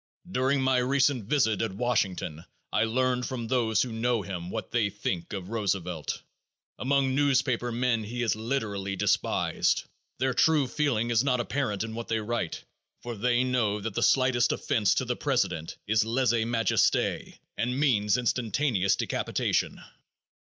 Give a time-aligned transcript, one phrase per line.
[0.31, 4.89] During my recent visit at Washington I learned from those who know him what they
[4.89, 6.23] think of Roosevelt.
[6.79, 9.83] Among newspaper men he is literally despised.
[10.17, 12.63] Their true feeling is not apparent in what they write,
[13.03, 18.17] for they know that the slightest offense to the president is lese majeste and means
[18.17, 19.83] instantaneous decapitation.